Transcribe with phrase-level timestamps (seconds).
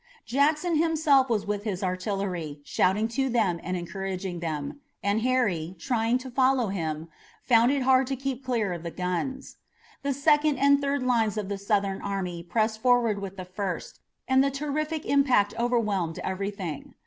[0.25, 6.17] Jackson himself was with his artillery, shouting to them and encouraging them, and Harry, trying
[6.17, 7.07] to follow him,
[7.43, 9.57] found it hard to keep clear of the guns.
[10.01, 14.43] The second and third lines of the Southern army pressed forward with the first, and
[14.43, 16.95] the terrific impact overwhelmed everything.